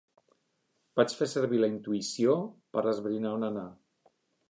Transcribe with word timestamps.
Vaig 0.99 1.13
fer 1.19 1.27
servir 1.35 1.61
la 1.65 1.71
intuïció 1.73 2.37
per 2.79 2.87
esbrinar 2.97 3.39
on 3.39 3.51
anar. 3.53 3.71